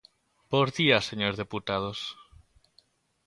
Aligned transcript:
Bos 0.51 0.69
días 0.79 1.07
señores 1.09 1.39
deputados. 1.43 1.99